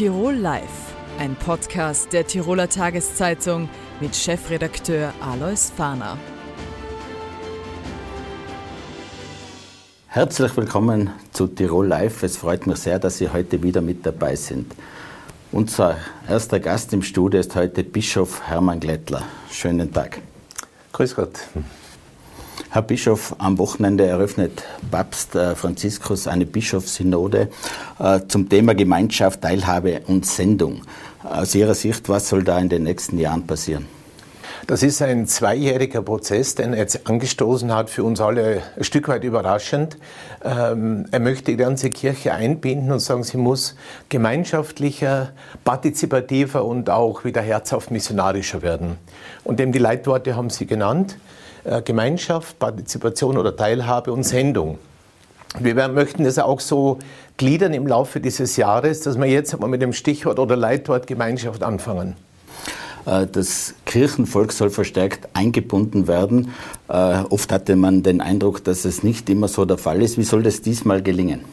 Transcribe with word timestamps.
Tirol 0.00 0.32
Live, 0.32 0.94
ein 1.18 1.36
Podcast 1.36 2.14
der 2.14 2.26
Tiroler 2.26 2.70
Tageszeitung 2.70 3.68
mit 4.00 4.16
Chefredakteur 4.16 5.12
Alois 5.20 5.70
Fahner. 5.76 6.16
Herzlich 10.06 10.56
willkommen 10.56 11.10
zu 11.32 11.48
Tirol 11.48 11.86
Live. 11.86 12.22
Es 12.22 12.38
freut 12.38 12.66
mich 12.66 12.78
sehr, 12.78 12.98
dass 12.98 13.18
Sie 13.18 13.28
heute 13.28 13.62
wieder 13.62 13.82
mit 13.82 14.06
dabei 14.06 14.36
sind. 14.36 14.74
Unser 15.52 15.98
erster 16.26 16.60
Gast 16.60 16.94
im 16.94 17.02
Studio 17.02 17.38
ist 17.38 17.54
heute 17.54 17.84
Bischof 17.84 18.40
Hermann 18.48 18.80
Glättler. 18.80 19.24
Schönen 19.50 19.92
Tag. 19.92 20.22
Grüß 20.94 21.14
Gott. 21.14 21.40
Herr 22.68 22.82
Bischof, 22.82 23.34
am 23.38 23.58
Wochenende 23.58 24.06
eröffnet 24.06 24.62
Papst 24.90 25.34
äh, 25.34 25.54
Franziskus 25.54 26.28
eine 26.28 26.46
Bischofssynode 26.46 27.48
äh, 27.98 28.20
zum 28.28 28.48
Thema 28.48 28.74
Gemeinschaft, 28.74 29.40
Teilhabe 29.40 30.02
und 30.06 30.26
Sendung. 30.26 30.82
Aus 31.22 31.54
Ihrer 31.54 31.74
Sicht, 31.74 32.08
was 32.08 32.28
soll 32.28 32.44
da 32.44 32.58
in 32.58 32.68
den 32.68 32.84
nächsten 32.84 33.18
Jahren 33.18 33.46
passieren? 33.46 33.86
Das 34.66 34.82
ist 34.82 35.02
ein 35.02 35.26
zweijähriger 35.26 36.02
Prozess, 36.02 36.54
den 36.54 36.74
er 36.74 36.80
jetzt 36.80 37.08
angestoßen 37.08 37.74
hat, 37.74 37.90
für 37.90 38.04
uns 38.04 38.20
alle 38.20 38.62
ein 38.76 38.84
Stück 38.84 39.08
weit 39.08 39.24
überraschend. 39.24 39.96
Ähm, 40.44 41.06
er 41.10 41.18
möchte 41.18 41.50
die 41.50 41.56
ganze 41.56 41.90
Kirche 41.90 42.34
einbinden 42.34 42.92
und 42.92 43.00
sagen, 43.00 43.24
sie 43.24 43.38
muss 43.38 43.74
gemeinschaftlicher, 44.10 45.32
partizipativer 45.64 46.64
und 46.64 46.88
auch 46.88 47.24
wieder 47.24 47.40
herzhaft 47.40 47.90
missionarischer 47.90 48.62
werden. 48.62 48.98
Und 49.42 49.58
dem 49.58 49.72
die 49.72 49.78
Leitworte 49.78 50.36
haben 50.36 50.50
Sie 50.50 50.66
genannt. 50.66 51.16
Äh, 51.64 51.82
Gemeinschaft, 51.82 52.58
Partizipation 52.58 53.36
oder 53.36 53.54
Teilhabe 53.54 54.12
und 54.12 54.24
Sendung. 54.24 54.78
Wir 55.58 55.74
möchten 55.88 56.24
das 56.24 56.38
auch 56.38 56.60
so 56.60 56.98
gliedern 57.36 57.74
im 57.74 57.86
Laufe 57.86 58.20
dieses 58.20 58.56
Jahres, 58.56 59.00
dass 59.00 59.18
wir 59.18 59.26
jetzt 59.26 59.58
mal 59.58 59.66
mit 59.66 59.82
dem 59.82 59.92
Stichwort 59.92 60.38
oder 60.38 60.56
Leitwort 60.56 61.06
Gemeinschaft 61.06 61.62
anfangen. 61.62 62.16
Äh, 63.04 63.26
das 63.26 63.74
Kirchenvolk 63.84 64.52
soll 64.52 64.70
verstärkt 64.70 65.28
eingebunden 65.34 66.08
werden. 66.08 66.54
Äh, 66.88 67.24
oft 67.28 67.52
hatte 67.52 67.76
man 67.76 68.02
den 68.02 68.20
Eindruck, 68.20 68.64
dass 68.64 68.84
es 68.84 69.02
nicht 69.02 69.28
immer 69.28 69.48
so 69.48 69.64
der 69.64 69.78
Fall 69.78 70.02
ist. 70.02 70.16
Wie 70.16 70.24
soll 70.24 70.42
das 70.42 70.62
diesmal 70.62 71.02
gelingen? 71.02 71.44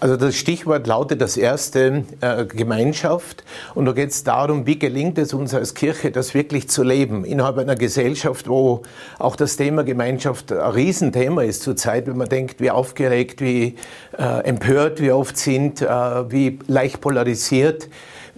Also 0.00 0.16
das 0.16 0.36
Stichwort 0.36 0.86
lautet 0.86 1.20
das 1.20 1.36
erste 1.36 2.04
äh, 2.20 2.44
Gemeinschaft. 2.44 3.44
Und 3.74 3.86
da 3.86 3.92
geht 3.92 4.10
es 4.10 4.24
darum, 4.24 4.66
wie 4.66 4.78
gelingt 4.78 5.18
es 5.18 5.34
uns 5.34 5.54
als 5.54 5.74
Kirche, 5.74 6.10
das 6.10 6.34
wirklich 6.34 6.68
zu 6.68 6.82
leben 6.82 7.24
innerhalb 7.24 7.58
einer 7.58 7.76
Gesellschaft, 7.76 8.48
wo 8.48 8.82
auch 9.18 9.36
das 9.36 9.56
Thema 9.56 9.84
Gemeinschaft 9.84 10.52
ein 10.52 10.58
Riesenthema 10.58 11.42
ist 11.42 11.62
zurzeit, 11.62 12.06
wenn 12.06 12.16
man 12.16 12.28
denkt, 12.28 12.60
wie 12.60 12.70
aufgeregt, 12.70 13.40
wie 13.40 13.76
äh, 14.18 14.44
empört 14.44 15.00
wir 15.00 15.16
oft 15.16 15.36
sind, 15.36 15.82
äh, 15.82 15.86
wie 16.30 16.58
leicht 16.66 17.00
polarisiert. 17.00 17.88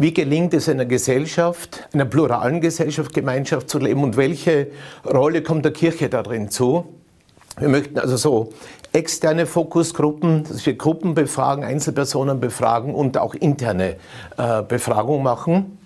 Wie 0.00 0.14
gelingt 0.14 0.54
es 0.54 0.68
einer 0.68 0.84
Gesellschaft, 0.84 1.88
einer 1.92 2.04
pluralen 2.04 2.60
Gesellschaft, 2.60 3.12
Gemeinschaft 3.12 3.68
zu 3.68 3.80
leben 3.80 4.04
und 4.04 4.16
welche 4.16 4.68
Rolle 5.04 5.42
kommt 5.42 5.64
der 5.64 5.72
Kirche 5.72 6.08
da 6.08 6.22
drin 6.22 6.50
zu? 6.50 6.86
Wir 7.58 7.68
möchten 7.68 7.98
also 7.98 8.16
so 8.16 8.52
externe 8.98 9.46
Fokusgruppen, 9.46 10.44
dass 10.44 10.66
wir 10.66 10.76
Gruppen 10.76 11.14
befragen, 11.14 11.62
Einzelpersonen 11.62 12.40
befragen 12.40 12.94
und 12.94 13.16
auch 13.16 13.34
interne 13.34 13.96
äh, 14.36 14.62
Befragung 14.62 15.22
machen. 15.22 15.78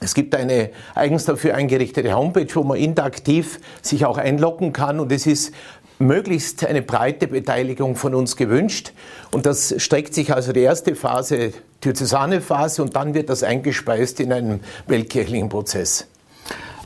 Es 0.00 0.14
gibt 0.14 0.34
eine 0.34 0.70
eigens 0.94 1.24
dafür 1.24 1.54
eingerichtete 1.54 2.14
Homepage, 2.14 2.46
wo 2.54 2.62
man 2.62 2.76
interaktiv 2.76 3.58
sich 3.82 4.04
auch 4.04 4.18
einloggen 4.18 4.72
kann 4.72 5.00
und 5.00 5.10
es 5.10 5.26
ist 5.26 5.52
möglichst 5.98 6.64
eine 6.64 6.82
breite 6.82 7.26
Beteiligung 7.26 7.96
von 7.96 8.14
uns 8.14 8.36
gewünscht. 8.36 8.92
Und 9.32 9.46
das 9.46 9.74
streckt 9.78 10.14
sich 10.14 10.32
also 10.32 10.52
die 10.52 10.60
erste 10.60 10.94
Phase, 10.94 11.52
diözesane 11.82 12.40
Phase, 12.40 12.82
und 12.82 12.94
dann 12.94 13.14
wird 13.14 13.28
das 13.30 13.42
eingespeist 13.42 14.20
in 14.20 14.32
einen 14.32 14.60
weltkirchlichen 14.86 15.48
Prozess. 15.48 16.06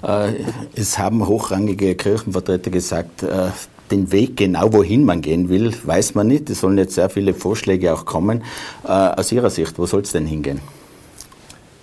Äh, 0.02 0.32
es 0.74 0.98
haben 0.98 1.26
hochrangige 1.26 1.94
Kirchenvertreter 1.94 2.70
gesagt, 2.70 3.22
äh, 3.24 3.50
den 3.92 4.10
Weg 4.10 4.36
genau, 4.36 4.72
wohin 4.72 5.04
man 5.04 5.20
gehen 5.20 5.48
will, 5.48 5.72
weiß 5.84 6.14
man 6.14 6.26
nicht. 6.26 6.50
Es 6.50 6.60
sollen 6.60 6.78
jetzt 6.78 6.94
sehr 6.94 7.10
viele 7.10 7.34
Vorschläge 7.34 7.94
auch 7.94 8.04
kommen. 8.04 8.42
Äh, 8.84 8.88
aus 8.88 9.30
Ihrer 9.30 9.50
Sicht, 9.50 9.78
wo 9.78 9.86
soll 9.86 10.00
es 10.00 10.12
denn 10.12 10.26
hingehen? 10.26 10.60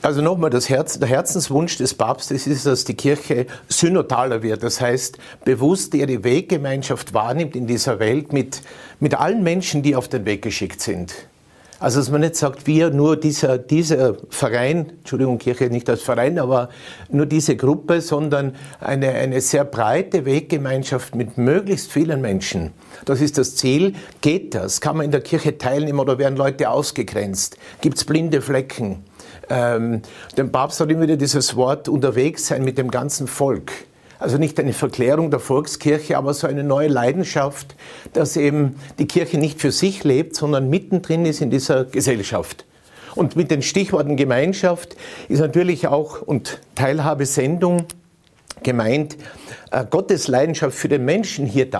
Also 0.01 0.21
nochmal, 0.21 0.51
Herz, 0.51 0.97
der 0.97 1.09
Herzenswunsch 1.09 1.77
des 1.77 1.93
Papstes 1.93 2.47
ist, 2.47 2.65
dass 2.65 2.85
die 2.85 2.93
Kirche 2.93 3.47
synodaler 3.67 4.41
wird. 4.41 4.63
Das 4.63 4.79
heißt, 4.79 5.17
bewusst 5.43 5.93
ihre 5.93 6.23
Weggemeinschaft 6.23 7.13
wahrnimmt 7.13 7.55
in 7.55 7.67
dieser 7.67 7.99
Welt 7.99 8.31
mit, 8.31 8.61
mit 9.01 9.15
allen 9.15 9.43
Menschen, 9.43 9.83
die 9.83 9.97
auf 9.97 10.07
den 10.07 10.25
Weg 10.25 10.41
geschickt 10.41 10.79
sind. 10.79 11.13
Also 11.79 11.99
dass 11.99 12.11
man 12.11 12.21
nicht 12.21 12.35
sagt, 12.35 12.67
wir 12.67 12.89
nur 12.89 13.15
dieser, 13.15 13.57
dieser 13.57 14.15
Verein, 14.29 14.91
Entschuldigung, 14.97 15.37
Kirche 15.37 15.69
nicht 15.69 15.89
als 15.89 16.01
Verein, 16.01 16.37
aber 16.37 16.69
nur 17.09 17.25
diese 17.25 17.55
Gruppe, 17.55 18.01
sondern 18.01 18.55
eine, 18.81 19.09
eine 19.11 19.39
sehr 19.39 19.63
breite 19.63 20.25
Weggemeinschaft 20.25 21.15
mit 21.15 21.37
möglichst 21.37 21.89
vielen 21.89 22.19
Menschen. 22.19 22.73
Das 23.05 23.21
ist 23.21 23.37
das 23.37 23.55
Ziel. 23.55 23.93
Geht 24.19 24.55
das? 24.55 24.81
Kann 24.81 24.97
man 24.97 25.05
in 25.05 25.11
der 25.11 25.21
Kirche 25.21 25.57
teilnehmen 25.57 25.99
oder 25.99 26.17
werden 26.17 26.37
Leute 26.37 26.69
ausgegrenzt? 26.69 27.57
Gibt 27.79 27.97
es 27.97 28.03
blinde 28.03 28.41
Flecken? 28.41 29.05
Ähm, 29.49 30.01
der 30.35 30.43
Papst 30.43 30.81
hat 30.81 30.91
immer 30.91 31.03
wieder 31.03 31.17
dieses 31.17 31.55
Wort 31.55 31.87
unterwegs 31.87 32.47
sein 32.47 32.63
mit 32.63 32.77
dem 32.77 32.91
ganzen 32.91 33.25
Volk. 33.25 33.71
Also 34.19 34.37
nicht 34.37 34.59
eine 34.59 34.73
Verklärung 34.73 35.31
der 35.31 35.39
Volkskirche, 35.39 36.17
aber 36.17 36.33
so 36.33 36.45
eine 36.45 36.63
neue 36.63 36.89
Leidenschaft, 36.89 37.75
dass 38.11 38.35
eben 38.35 38.75
die 38.99 39.07
Kirche 39.07 39.37
nicht 39.37 39.61
für 39.61 39.71
sich 39.71 40.03
lebt, 40.03 40.35
sondern 40.35 40.69
mittendrin 40.69 41.25
ist 41.25 41.39
in 41.41 41.49
dieser 41.49 41.85
Gesellschaft. 41.85 42.65
Und 43.15 43.35
mit 43.35 43.49
den 43.49 43.61
Stichworten 43.61 44.17
Gemeinschaft 44.17 44.95
ist 45.29 45.39
natürlich 45.39 45.87
auch 45.87 46.21
und 46.21 46.59
Teilhabe 46.75 47.25
Sendung 47.25 47.85
gemeint, 48.61 49.17
äh, 49.71 49.85
Gottes 49.89 50.27
Leidenschaft 50.27 50.77
für 50.77 50.89
den 50.89 51.05
Menschen 51.05 51.45
hier 51.45 51.67